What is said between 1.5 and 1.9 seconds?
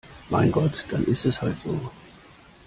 so!